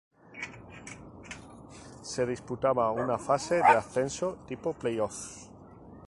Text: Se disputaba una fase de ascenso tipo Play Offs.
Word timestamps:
Se 2.01 2.25
disputaba 2.25 2.89
una 2.89 3.19
fase 3.19 3.57
de 3.57 3.61
ascenso 3.69 4.35
tipo 4.47 4.73
Play 4.73 4.99
Offs. 4.99 5.47